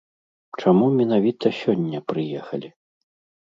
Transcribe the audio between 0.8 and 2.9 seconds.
менавіта сёння прыехалі?